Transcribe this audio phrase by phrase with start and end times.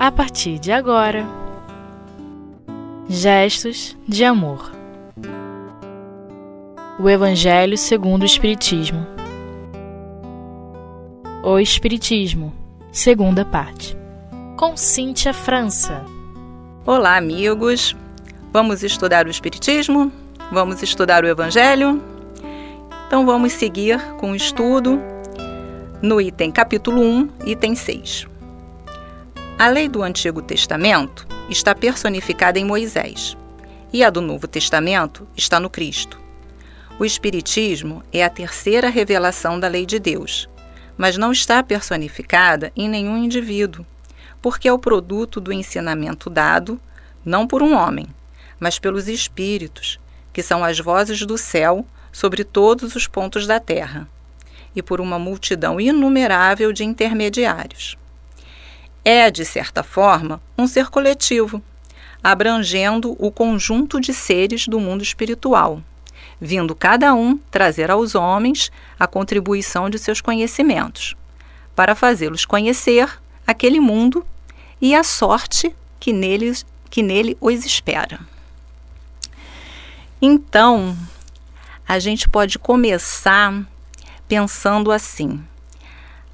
[0.00, 1.26] a partir de agora.
[3.06, 4.72] Gestos de amor.
[6.98, 9.06] O Evangelho segundo o Espiritismo.
[11.44, 12.50] O Espiritismo,
[12.90, 13.94] segunda parte.
[14.56, 16.02] Com Cíntia França.
[16.86, 17.94] Olá, amigos.
[18.50, 20.10] Vamos estudar o Espiritismo?
[20.50, 22.02] Vamos estudar o Evangelho?
[23.06, 24.98] Então vamos seguir com o estudo
[26.00, 28.29] no item capítulo 1, item 6.
[29.60, 33.36] A lei do Antigo Testamento está personificada em Moisés
[33.92, 36.18] e a do Novo Testamento está no Cristo.
[36.98, 40.48] O Espiritismo é a terceira revelação da lei de Deus,
[40.96, 43.84] mas não está personificada em nenhum indivíduo,
[44.40, 46.80] porque é o produto do ensinamento dado
[47.22, 48.06] não por um homem,
[48.58, 50.00] mas pelos Espíritos,
[50.32, 54.08] que são as vozes do céu sobre todos os pontos da terra,
[54.74, 57.99] e por uma multidão inumerável de intermediários
[59.04, 61.62] é, de certa forma, um ser coletivo,
[62.22, 65.82] abrangendo o conjunto de seres do mundo espiritual,
[66.40, 71.16] vindo cada um trazer aos homens a contribuição de seus conhecimentos,
[71.74, 73.08] para fazê-los conhecer
[73.46, 74.24] aquele mundo
[74.80, 76.52] e a sorte que nele,
[76.90, 78.20] que nele os espera.
[80.20, 80.96] Então,
[81.88, 83.66] a gente pode começar
[84.28, 85.42] pensando assim: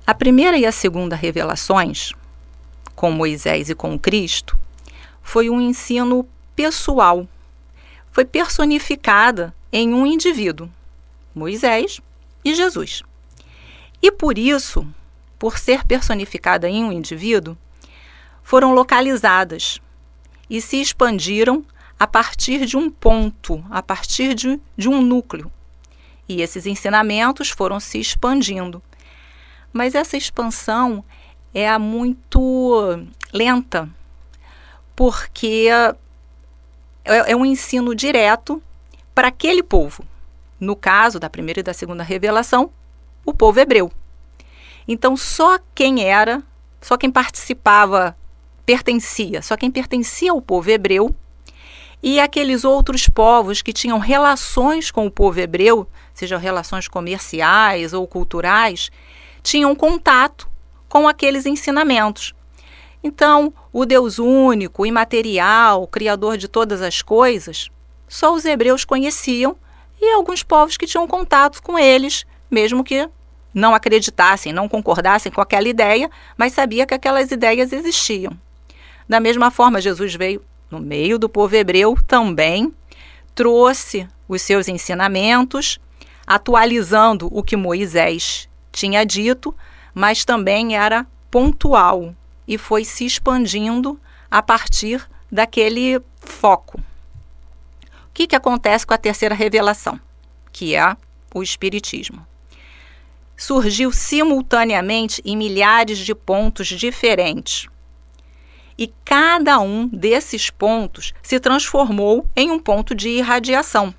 [0.04, 2.12] a primeira e a segunda revelações
[2.96, 4.58] com Moisés e com Cristo
[5.22, 7.28] foi um ensino pessoal.
[8.10, 10.70] Foi personificada em um indivíduo,
[11.34, 12.00] Moisés
[12.44, 13.02] e Jesus.
[14.00, 14.86] E por isso,
[15.38, 17.56] por ser personificada em um indivíduo,
[18.42, 19.80] foram localizadas
[20.48, 21.64] e se expandiram
[21.98, 25.50] a partir de um ponto, a partir de, de um núcleo.
[26.28, 28.82] E esses ensinamentos foram se expandindo.
[29.72, 31.04] Mas essa expansão
[31.54, 33.88] é muito lenta,
[34.94, 35.68] porque
[37.04, 38.62] é, é um ensino direto
[39.14, 40.04] para aquele povo.
[40.58, 42.70] No caso da primeira e da segunda revelação,
[43.24, 43.90] o povo hebreu.
[44.88, 46.42] Então, só quem era,
[46.80, 48.16] só quem participava,
[48.64, 51.14] pertencia, só quem pertencia ao povo hebreu
[52.02, 58.06] e aqueles outros povos que tinham relações com o povo hebreu, sejam relações comerciais ou
[58.06, 58.90] culturais,
[59.42, 60.48] tinham contato
[60.96, 62.34] com aqueles ensinamentos.
[63.04, 67.68] Então, o Deus único, imaterial, criador de todas as coisas,
[68.08, 69.56] só os hebreus conheciam
[70.00, 73.06] e alguns povos que tinham contato com eles, mesmo que
[73.52, 78.32] não acreditassem, não concordassem com aquela ideia, mas sabia que aquelas ideias existiam.
[79.06, 82.72] Da mesma forma, Jesus veio no meio do povo hebreu também,
[83.34, 85.78] trouxe os seus ensinamentos,
[86.26, 89.54] atualizando o que Moisés tinha dito,
[89.96, 92.14] mas também era pontual
[92.46, 93.98] e foi se expandindo
[94.30, 96.78] a partir daquele foco.
[96.78, 99.98] O que, que acontece com a terceira revelação,
[100.52, 100.94] que é
[101.34, 102.26] o Espiritismo?
[103.34, 107.66] Surgiu simultaneamente em milhares de pontos diferentes.
[108.76, 113.94] E cada um desses pontos se transformou em um ponto de irradiação.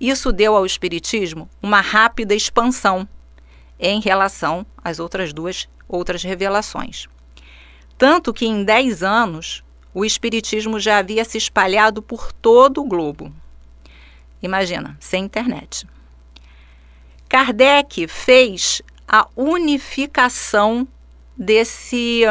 [0.00, 3.08] Isso deu ao Espiritismo uma rápida expansão
[3.78, 7.06] em relação às outras duas outras revelações.
[7.96, 9.62] Tanto que em 10 anos
[9.94, 13.32] o Espiritismo já havia se espalhado por todo o globo.
[14.42, 15.86] Imagina, sem internet.
[17.28, 20.86] Kardec fez a unificação
[21.36, 22.22] desse,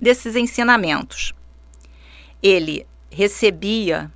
[0.00, 1.32] desses ensinamentos.
[2.42, 4.10] Ele recebia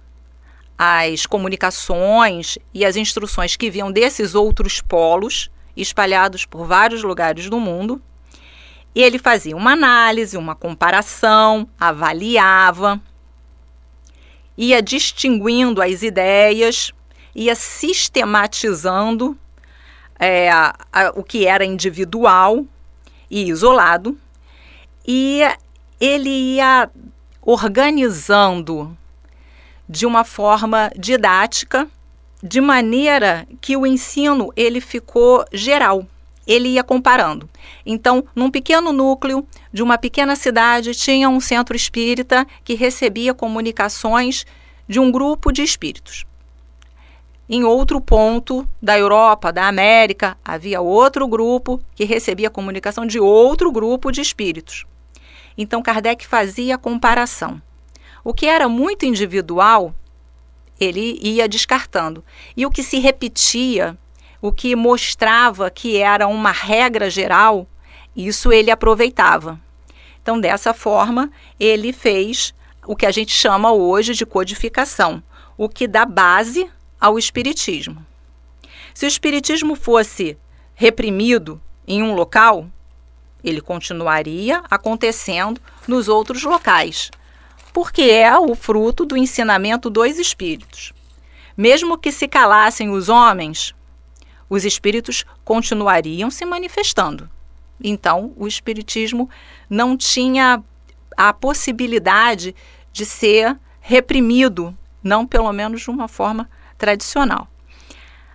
[0.78, 7.58] as comunicações e as instruções que vinham desses outros polos espalhados por vários lugares do
[7.58, 8.00] mundo.
[8.94, 13.00] E ele fazia uma análise, uma comparação, avaliava,
[14.56, 16.92] ia distinguindo as ideias,
[17.34, 19.36] ia sistematizando
[20.18, 22.66] é, a, a, o que era individual
[23.30, 24.16] e isolado,
[25.06, 25.40] e
[25.98, 26.90] ele ia
[27.40, 28.96] organizando
[29.88, 31.88] de uma forma didática
[32.42, 36.04] de maneira que o ensino ele ficou geral.
[36.44, 37.48] Ele ia comparando.
[37.86, 44.44] Então, num pequeno núcleo de uma pequena cidade, tinha um centro espírita que recebia comunicações
[44.88, 46.24] de um grupo de espíritos.
[47.48, 53.70] Em outro ponto da Europa, da América, havia outro grupo que recebia comunicação de outro
[53.70, 54.84] grupo de espíritos.
[55.56, 57.62] Então, Kardec fazia a comparação.
[58.24, 59.94] O que era muito individual
[60.80, 62.24] ele ia descartando.
[62.56, 63.96] E o que se repetia,
[64.40, 67.66] o que mostrava que era uma regra geral,
[68.16, 69.60] isso ele aproveitava.
[70.20, 72.54] Então, dessa forma, ele fez
[72.86, 75.22] o que a gente chama hoje de codificação,
[75.56, 76.68] o que dá base
[77.00, 78.04] ao Espiritismo.
[78.94, 80.36] Se o Espiritismo fosse
[80.74, 82.66] reprimido em um local,
[83.42, 87.10] ele continuaria acontecendo nos outros locais,
[87.72, 90.92] porque é o fruto do ensinamento dos espíritos.
[91.56, 93.74] Mesmo que se calassem os homens,
[94.48, 97.30] os espíritos continuariam se manifestando.
[97.82, 99.28] Então, o espiritismo
[99.68, 100.62] não tinha
[101.16, 102.54] a possibilidade
[102.92, 106.48] de ser reprimido, não pelo menos de uma forma
[106.78, 107.48] tradicional.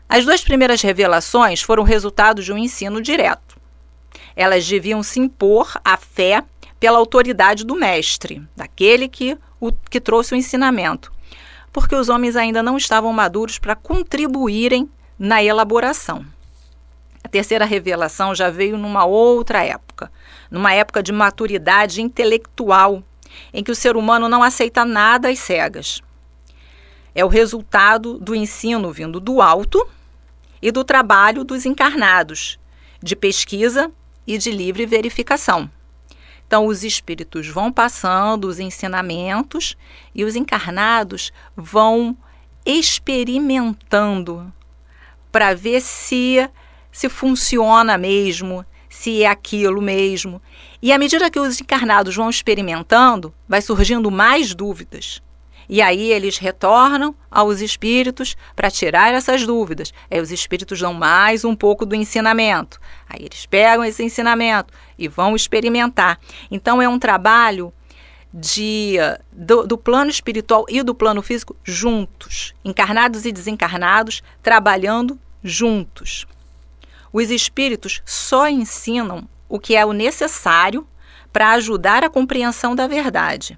[0.10, 3.58] As duas primeiras revelações foram resultado de um ensino direto.
[4.36, 6.44] Elas deviam se impor à fé
[6.80, 11.12] pela autoridade do mestre, daquele que, o, que trouxe o ensinamento,
[11.72, 16.26] porque os homens ainda não estavam maduros para contribuírem na elaboração.
[17.24, 20.12] A terceira revelação já veio numa outra época,
[20.50, 23.04] numa época de maturidade intelectual,
[23.54, 26.02] em que o ser humano não aceita nada às cegas.
[27.14, 29.86] É o resultado do ensino vindo do alto
[30.62, 32.60] e do trabalho dos encarnados,
[33.02, 33.92] de pesquisa
[34.26, 35.70] e de livre verificação.
[36.48, 39.76] Então, os espíritos vão passando os ensinamentos
[40.16, 42.18] e os encarnados vão
[42.66, 44.52] experimentando
[45.32, 46.50] para ver se
[46.90, 50.42] se funciona mesmo, se é aquilo mesmo.
[50.82, 55.22] E à medida que os encarnados vão experimentando, vai surgindo mais dúvidas.
[55.70, 59.94] E aí eles retornam aos espíritos para tirar essas dúvidas.
[60.10, 62.80] Aí os espíritos dão mais um pouco do ensinamento.
[63.08, 66.20] Aí eles pegam esse ensinamento e vão experimentar.
[66.50, 67.74] Então é um trabalho
[68.34, 68.98] de
[69.32, 76.26] do, do, plano espiritual e do plano físico juntos, encarnados e desencarnados, trabalhando juntos.
[77.12, 80.88] Os espíritos só ensinam o que é o necessário
[81.32, 83.58] para ajudar a compreensão da verdade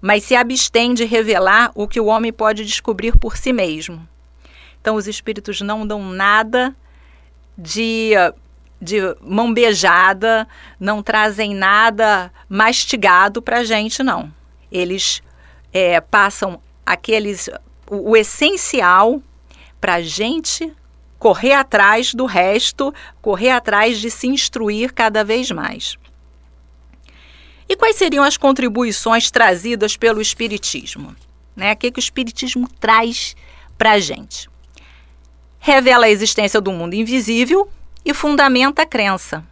[0.00, 4.08] mas se abstém de revelar o que o homem pode descobrir por si mesmo.
[4.80, 6.74] Então, os espíritos não dão nada
[7.56, 8.12] de,
[8.80, 10.48] de mão beijada,
[10.78, 14.32] não trazem nada mastigado para a gente, não.
[14.72, 15.22] Eles
[15.72, 17.48] é, passam aqueles
[17.90, 19.20] o, o essencial
[19.80, 20.72] para a gente
[21.18, 25.98] correr atrás do resto, correr atrás de se instruir cada vez mais.
[27.70, 31.14] E quais seriam as contribuições trazidas pelo Espiritismo?
[31.54, 31.72] Né?
[31.72, 33.36] O que, que o Espiritismo traz
[33.78, 34.50] para a gente?
[35.60, 37.70] Revela a existência do mundo invisível
[38.04, 39.46] e fundamenta a crença.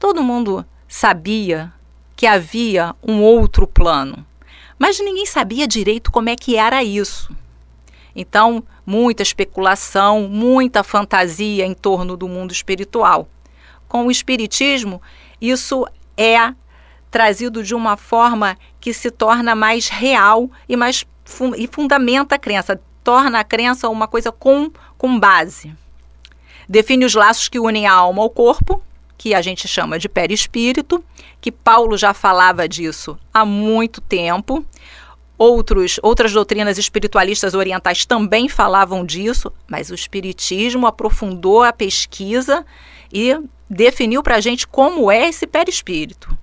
[0.00, 1.72] Todo mundo sabia
[2.16, 4.26] que havia um outro plano,
[4.76, 7.32] mas ninguém sabia direito como é que era isso.
[8.16, 13.28] Então, muita especulação, muita fantasia em torno do mundo espiritual.
[13.86, 15.00] Com o Espiritismo,
[15.40, 15.86] isso
[16.16, 16.52] é
[17.10, 22.38] trazido de uma forma que se torna mais real e mais fun e fundamenta a
[22.38, 25.74] crença, torna a crença uma coisa com, com base.
[26.68, 28.82] Define os laços que unem a alma ao corpo,
[29.16, 31.02] que a gente chama de perispírito,
[31.40, 34.64] que Paulo já falava disso há muito tempo.
[35.36, 42.66] Outros, outras doutrinas espiritualistas orientais também falavam disso, mas o Espiritismo aprofundou a pesquisa
[43.12, 46.37] e definiu para a gente como é esse perispírito.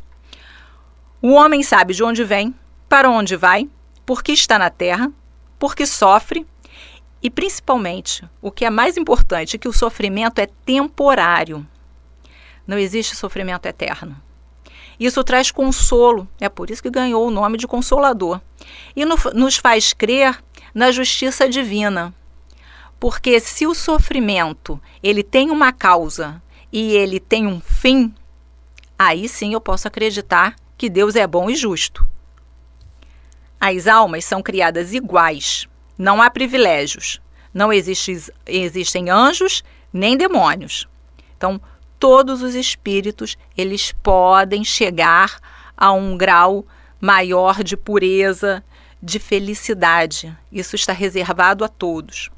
[1.28, 2.54] O homem sabe de onde vem,
[2.88, 3.68] para onde vai,
[4.06, 5.12] por que está na terra,
[5.58, 6.46] por que sofre
[7.20, 11.66] e, principalmente, o que é mais importante, que o sofrimento é temporário.
[12.68, 14.16] Não existe sofrimento eterno.
[15.00, 18.40] Isso traz consolo, é por isso que ganhou o nome de Consolador.
[18.96, 20.40] E no, nos faz crer
[20.76, 22.14] na justiça divina.
[23.00, 26.40] Porque se o sofrimento ele tem uma causa
[26.72, 28.14] e ele tem um fim,
[28.96, 32.08] aí sim eu posso acreditar que Deus é bom e justo.
[33.60, 35.68] As almas são criadas iguais,
[35.98, 37.22] não há privilégios,
[37.54, 40.88] não existe, existem anjos nem demônios.
[41.38, 41.60] Então,
[41.98, 45.40] todos os espíritos, eles podem chegar
[45.76, 46.66] a um grau
[47.00, 48.64] maior de pureza,
[49.02, 50.36] de felicidade.
[50.52, 52.30] Isso está reservado a todos.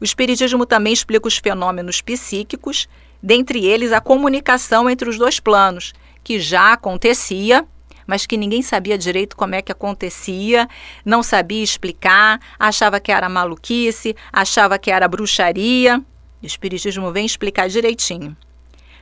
[0.00, 2.88] O Espiritismo também explica os fenômenos psíquicos,
[3.22, 5.92] dentre eles a comunicação entre os dois planos,
[6.22, 7.66] que já acontecia
[8.08, 10.66] mas que ninguém sabia direito como é que acontecia,
[11.04, 16.02] não sabia explicar, achava que era maluquice, achava que era bruxaria.
[16.42, 18.34] O Espiritismo vem explicar direitinho.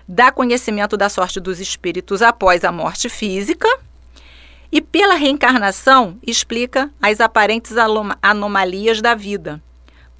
[0.08, 3.68] Dá conhecimento da sorte dos espíritos após a morte física
[4.72, 7.74] e, pela reencarnação, explica as aparentes
[8.20, 9.62] anomalias da vida.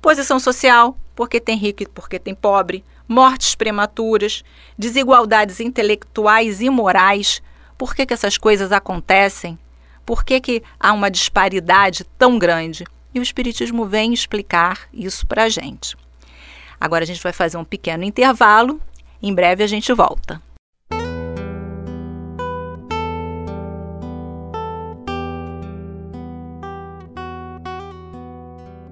[0.00, 4.44] Posição social, porque tem rico e porque tem pobre, mortes prematuras,
[4.78, 7.42] desigualdades intelectuais e morais,
[7.78, 9.58] Por que, que essas coisas acontecem?
[10.04, 12.84] Por que, que há uma disparidade tão grande?
[13.14, 15.96] E o Espiritismo vem explicar isso para a gente.
[16.80, 18.80] Agora a gente vai fazer um pequeno intervalo.
[19.22, 20.40] Em breve a gente volta.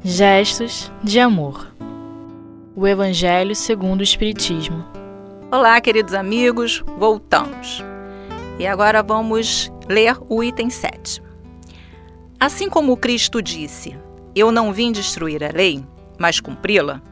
[0.03, 1.73] Gestos de amor.
[2.77, 4.85] O Evangelho segundo o Espiritismo.
[5.51, 7.83] Olá, queridos amigos, voltamos.
[8.59, 11.23] E agora vamos ler o item 7.
[12.39, 13.97] Assim como Cristo disse:
[14.35, 15.85] Eu não vim destruir a lei,
[16.19, 17.03] mas cumpri-la.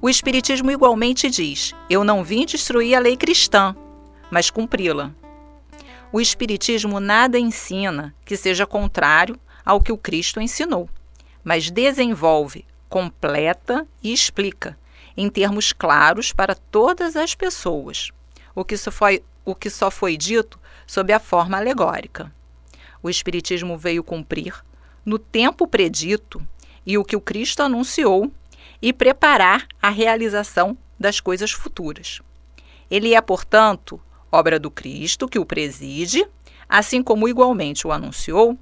[0.00, 3.74] O Espiritismo igualmente diz: Eu não vim destruir a lei cristã,
[4.30, 5.12] mas cumpri-la.
[6.12, 10.88] O Espiritismo nada ensina que seja contrário ao que o Cristo ensinou
[11.44, 14.76] mas desenvolve, completa e explica,
[15.14, 18.10] em termos claros para todas as pessoas,
[18.54, 22.32] o que só foi, o que só foi dito sob a forma alegórica.
[23.02, 24.54] O Espiritismo veio cumprir,
[25.04, 26.44] no tempo predito,
[26.86, 28.32] e o que o Cristo anunciou,
[28.80, 32.20] e preparar a realização das coisas futuras.
[32.90, 34.00] Ele é, portanto,
[34.30, 36.26] obra do Cristo que o preside,
[36.68, 38.58] assim como igualmente o anunciou,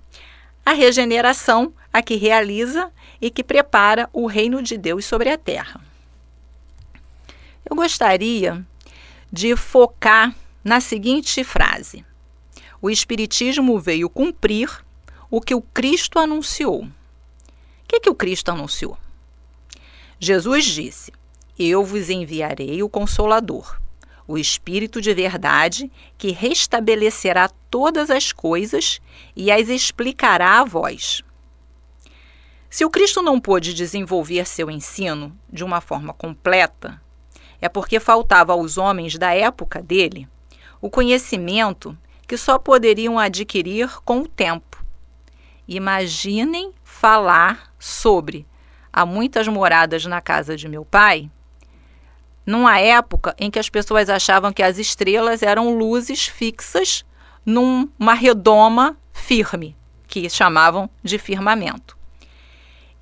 [0.64, 5.80] a regeneração a que realiza e que prepara o reino de Deus sobre a terra.
[7.68, 8.64] Eu gostaria
[9.30, 12.04] de focar na seguinte frase:
[12.84, 14.68] O Espiritismo veio cumprir
[15.30, 16.82] o que o Cristo anunciou.
[16.82, 16.90] O
[17.86, 18.98] que, que o Cristo anunciou?
[20.18, 21.12] Jesus disse:
[21.56, 23.80] Eu vos enviarei o Consolador,
[24.26, 29.00] o Espírito de verdade, que restabelecerá todas as coisas
[29.36, 31.22] e as explicará a vós.
[32.68, 37.00] Se o Cristo não pôde desenvolver seu ensino de uma forma completa,
[37.60, 40.28] é porque faltava aos homens da época dele
[40.80, 41.96] o conhecimento
[42.32, 44.82] que só poderiam adquirir com o tempo.
[45.68, 48.46] Imaginem falar sobre
[48.90, 51.30] há muitas moradas na casa de meu pai,
[52.46, 57.04] numa época em que as pessoas achavam que as estrelas eram luzes fixas
[57.44, 59.76] numa redoma firme,
[60.08, 61.98] que chamavam de firmamento.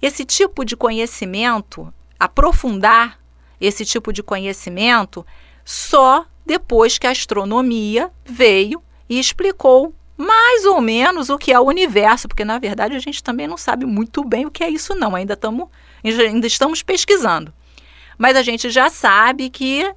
[0.02, 3.20] Esse tipo de conhecimento, aprofundar
[3.60, 5.25] esse tipo de conhecimento,
[5.64, 11.64] só depois que a astronomia veio e explicou mais ou menos o que é o
[11.64, 14.95] universo, porque na verdade a gente também não sabe muito bem o que é isso
[14.95, 15.69] não, ainda, tamo,
[16.05, 17.52] ainda estamos pesquisando.
[18.17, 19.93] Mas a gente já sabe que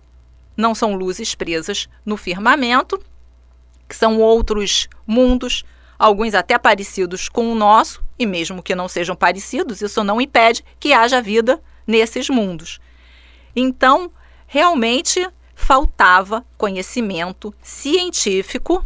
[0.58, 3.00] não são luzes presas no firmamento,
[3.88, 5.63] que são outros mundos,
[6.00, 10.63] alguns até parecidos com o nosso, e mesmo que não sejam parecidos, isso não impede
[10.79, 12.79] que haja vida nesses mundos.
[13.55, 14.10] Então,
[14.48, 18.86] realmente faltava conhecimento científico,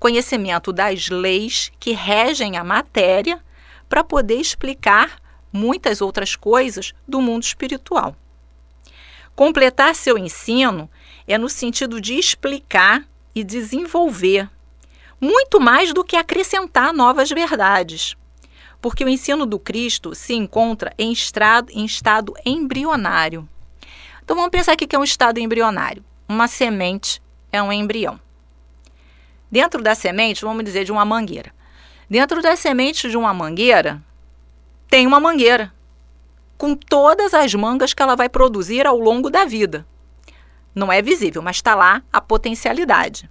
[0.00, 3.40] conhecimento das leis que regem a matéria,
[3.88, 5.20] para poder explicar
[5.52, 8.16] muitas outras coisas do mundo espiritual.
[9.36, 10.88] Completar seu ensino
[11.26, 13.04] é no sentido de explicar
[13.34, 14.48] e desenvolver
[15.20, 18.16] muito mais do que acrescentar novas verdades.
[18.80, 23.46] Porque o ensino do Cristo se encontra em estado, em estado embrionário.
[24.24, 26.02] Então vamos pensar aqui que é um estado embrionário.
[26.26, 27.20] Uma semente
[27.52, 28.18] é um embrião.
[29.50, 31.52] Dentro da semente, vamos dizer, de uma mangueira.
[32.08, 34.02] Dentro da semente de uma mangueira,
[34.88, 35.72] tem uma mangueira,
[36.56, 39.86] com todas as mangas que ela vai produzir ao longo da vida.
[40.74, 43.28] Não é visível, mas está lá a potencialidade.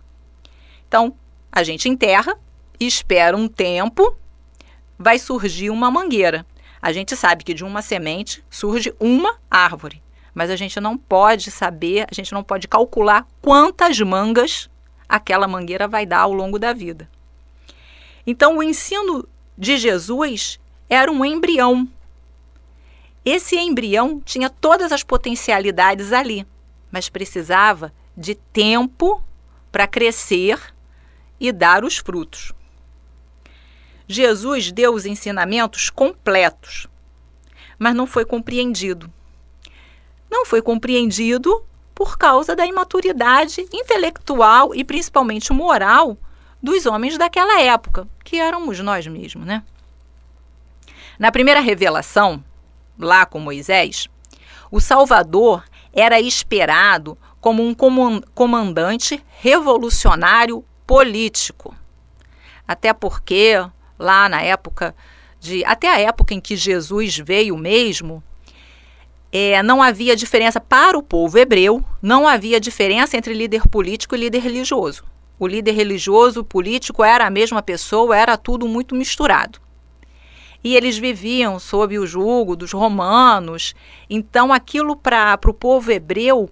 [0.88, 1.14] Então,
[1.52, 2.38] a gente enterra,
[2.80, 4.16] espera um tempo,
[4.98, 6.46] vai surgir uma mangueira.
[6.82, 10.02] A gente sabe que de uma semente surge uma árvore,
[10.34, 14.70] mas a gente não pode saber, a gente não pode calcular quantas mangas
[15.10, 17.10] aquela mangueira vai dar ao longo da vida.
[18.26, 21.90] Então, o ensino de Jesus era um embrião.
[23.26, 26.46] Esse embrião tinha todas as potencialidades ali,
[26.92, 29.24] mas precisava de tempo
[29.72, 30.74] para crescer
[31.40, 32.54] e dar os frutos.
[34.08, 36.88] Jesus deu os ensinamentos completos,
[37.78, 39.12] mas não foi compreendido.
[40.30, 41.64] Não foi compreendido
[42.00, 46.18] por causa da imaturidade intelectual e principalmente moral
[46.64, 49.62] dos homens daquela época, que éramos nós mesmos, né?
[51.20, 52.42] Na primeira revelação,
[52.98, 54.08] lá com Moisés,
[54.72, 57.76] o Salvador era esperado como um
[58.34, 61.76] comandante revolucionário político.
[62.66, 63.56] Até porque
[64.00, 64.96] lá na época
[65.38, 68.24] de até a época em que Jesus veio mesmo,
[69.32, 74.20] é, não havia diferença para o povo hebreu, não havia diferença entre líder político e
[74.20, 75.04] líder religioso.
[75.38, 79.60] O líder religioso, político era a mesma pessoa, era tudo muito misturado.
[80.64, 83.74] E eles viviam sob o jugo dos romanos,
[84.10, 86.50] então aquilo para o povo hebreu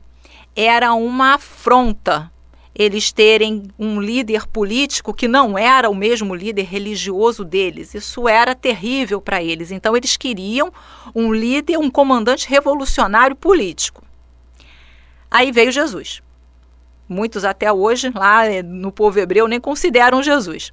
[0.56, 2.32] era uma afronta
[2.78, 7.96] eles terem um líder político que não era o mesmo líder religioso deles.
[7.96, 9.72] Isso era terrível para eles.
[9.72, 10.72] Então, eles queriam
[11.16, 14.04] um líder, um comandante revolucionário político.
[15.32, 16.22] Aí veio Jesus.
[17.10, 20.72] Muitos até hoje, lá eh, no povo hebreu, nem consideram Jesus.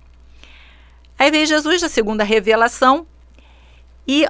[1.19, 3.07] Aí veio Jesus, a segunda revelação,
[4.07, 4.27] e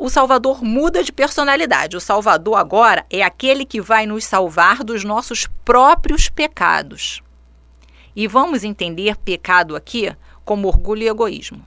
[0.00, 1.94] o Salvador muda de personalidade.
[1.94, 7.22] O Salvador agora é aquele que vai nos salvar dos nossos próprios pecados.
[8.16, 10.10] E vamos entender pecado aqui
[10.42, 11.62] como orgulho e egoísmo.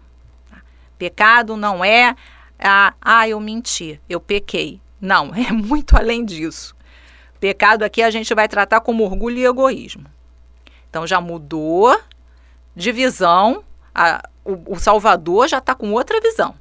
[0.97, 2.15] Pecado não é
[2.57, 4.81] ah, ah, eu menti, eu pequei.
[4.99, 6.75] Não, é muito além disso.
[7.39, 10.05] Pecado aqui a gente vai tratar como orgulho e egoísmo.
[10.89, 11.95] Então já mudou
[12.75, 13.63] de visão,
[13.93, 16.55] a, o, o Salvador já está com outra visão.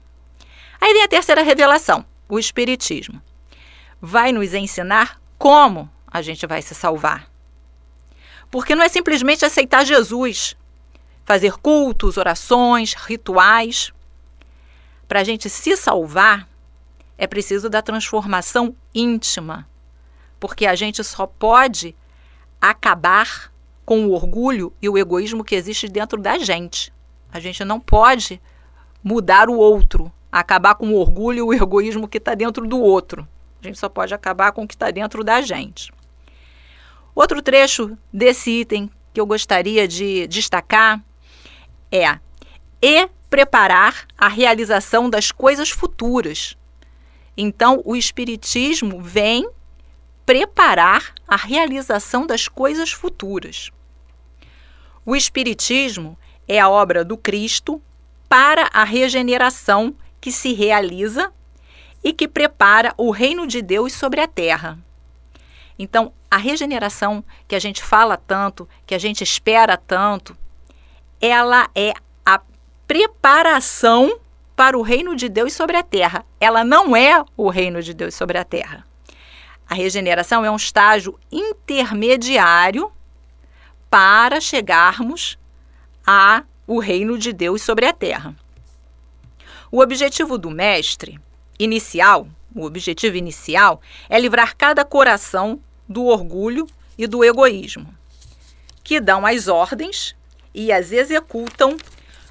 [0.83, 3.23] Aí vem a terceira revelação, o Espiritismo.
[4.01, 7.31] Vai nos ensinar como a gente vai se salvar.
[8.51, 10.57] Porque não é simplesmente aceitar Jesus,
[11.25, 13.93] fazer cultos, orações, rituais.
[15.07, 16.49] Para a gente se salvar,
[17.17, 19.69] é preciso da transformação íntima.
[20.41, 21.95] Porque a gente só pode
[22.61, 23.53] acabar
[23.87, 26.93] com o orgulho e o egoísmo que existe dentro da gente.
[27.33, 28.43] A gente não pode
[29.01, 33.29] mudar o outro, acabar com o orgulho e o egoísmo que está dentro do outro.
[33.61, 35.93] A gente só pode acabar com o que está dentro da gente.
[37.15, 41.05] Outro trecho desse item que eu gostaria de destacar
[41.91, 42.19] é
[42.81, 46.57] e preparar a realização das coisas futuras.
[47.37, 49.49] Então, o Espiritismo vem
[50.25, 53.71] preparar a realização das coisas futuras.
[55.05, 57.81] O Espiritismo é a obra do Cristo
[58.29, 61.33] para a regeneração que se realiza
[62.03, 64.79] e que prepara o reino de Deus sobre a terra.
[65.77, 70.37] Então, a regeneração que a gente fala tanto, que a gente espera tanto,
[71.21, 71.93] ela é
[72.25, 72.41] a
[72.87, 74.17] preparação
[74.55, 76.25] para o reino de Deus sobre a terra.
[76.41, 78.87] Ela não é o reino de Deus sobre a terra.
[79.69, 82.93] A regeneração é um estágio intermediário
[83.91, 85.37] para chegarmos
[86.07, 88.37] a o reino de Deus sobre a terra.
[89.73, 91.19] O objetivo do mestre
[91.59, 95.59] inicial, o objetivo inicial, é livrar cada coração
[95.89, 96.67] do orgulho
[96.99, 97.89] e do egoísmo,
[98.85, 100.15] que dão as ordens
[100.55, 101.79] e as executam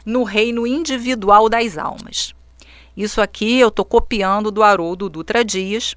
[0.05, 2.35] no reino individual das almas.
[2.95, 5.95] Isso aqui eu estou copiando do Haroldo Dutra Dias,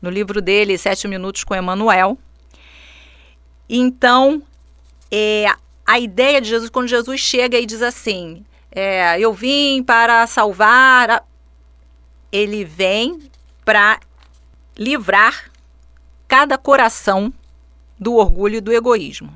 [0.00, 2.16] no livro dele, Sete Minutos com Emmanuel.
[3.68, 4.42] Então,
[5.10, 5.44] é,
[5.86, 8.46] a ideia de Jesus, quando Jesus chega e diz assim:
[8.78, 11.10] é, eu vim para salvar.
[11.10, 11.22] A...
[12.30, 13.30] Ele vem
[13.64, 13.98] para
[14.76, 15.50] livrar
[16.28, 17.32] cada coração
[17.98, 19.32] do orgulho e do egoísmo.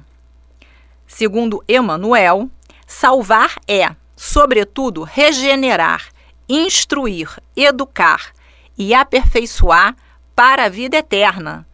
[1.07, 2.51] Segundo Emmanuel,
[2.87, 6.11] salvar é, sobretudo, regenerar,
[6.47, 8.33] instruir, educar
[8.77, 9.97] e aperfeiçoar
[10.37, 11.67] para a vida eterna,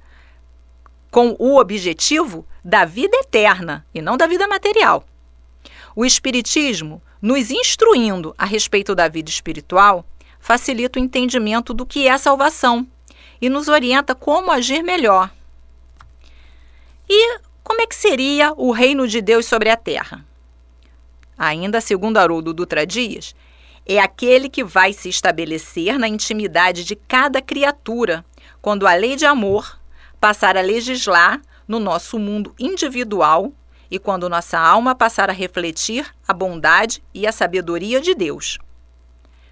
[1.11, 5.05] com o objetivo da vida eterna e não da vida material.
[5.97, 10.05] O Espiritismo nos instruindo a respeito da vida espiritual,
[10.39, 12.87] facilita o entendimento do que é salvação
[13.41, 15.31] e nos orienta como agir melhor.
[17.09, 20.25] E como é que seria o reino de Deus sobre a terra?
[21.37, 23.35] Ainda segundo Haroldo Dutra Dias,
[23.85, 28.25] é aquele que vai se estabelecer na intimidade de cada criatura,
[28.61, 29.79] quando a lei de amor
[30.21, 33.53] passar a legislar no nosso mundo individual
[33.91, 38.59] e quando nossa alma passar a refletir a bondade e a sabedoria de Deus.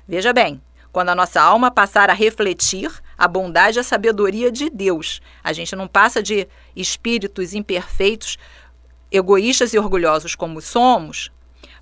[0.06, 0.60] Veja bem,
[0.92, 5.52] quando a nossa alma passar a refletir a bondade e a sabedoria de Deus, a
[5.52, 8.38] gente não passa de espíritos imperfeitos,
[9.10, 11.32] egoístas e orgulhosos como somos,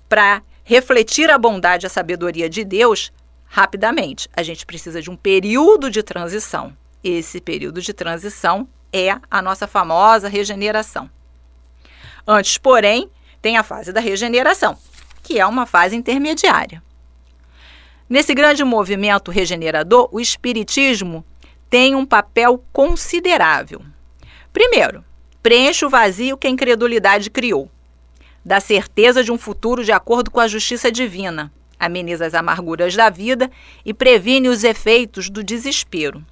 [0.09, 3.11] para refletir a bondade e a sabedoria de Deus
[3.45, 4.27] rapidamente.
[4.35, 6.75] A gente precisa de um período de transição.
[7.03, 11.09] Esse período de transição é a nossa famosa regeneração.
[12.27, 13.09] Antes, porém,
[13.41, 14.77] tem a fase da regeneração,
[15.21, 16.81] que é uma fase intermediária.
[18.09, 21.25] Nesse grande movimento regenerador, o Espiritismo
[21.69, 23.81] tem um papel considerável.
[24.51, 25.03] Primeiro,
[25.41, 27.69] preenche o vazio que a incredulidade criou,
[28.43, 33.09] dá certeza de um futuro de acordo com a justiça divina, ameniza as amarguras da
[33.09, 33.49] vida
[33.85, 36.23] e previne os efeitos do desespero.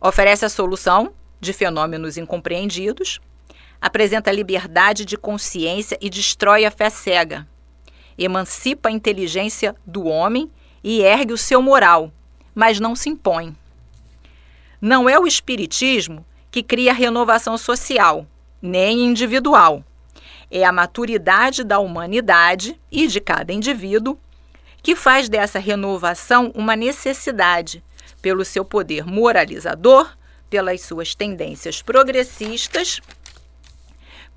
[0.00, 3.20] Oferece a solução de fenômenos incompreendidos,
[3.86, 7.46] apresenta liberdade de consciência e destrói a fé cega.
[8.18, 10.50] Emancipa a inteligência do homem
[10.82, 12.10] e ergue o seu moral,
[12.52, 13.54] mas não se impõe.
[14.80, 18.26] Não é o Espiritismo que cria renovação social,
[18.60, 19.84] nem individual.
[20.50, 24.18] É a maturidade da humanidade e de cada indivíduo
[24.82, 27.84] que faz dessa renovação uma necessidade,
[28.20, 30.10] pelo seu poder moralizador,
[30.50, 33.00] pelas suas tendências progressistas,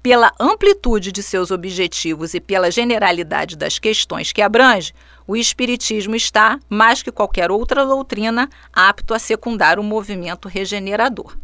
[0.01, 4.93] pela amplitude de seus objetivos e pela generalidade das questões que abrange,
[5.27, 11.37] o Espiritismo está, mais que qualquer outra doutrina, apto a secundar o movimento regenerador.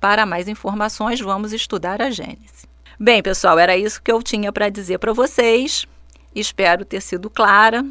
[0.00, 2.68] Para mais informações, vamos estudar a Gênese.
[2.98, 5.86] Bem, pessoal, era isso que eu tinha para dizer para vocês.
[6.34, 7.84] Espero ter sido clara.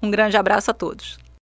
[0.00, 1.18] Um grande abraço a todos.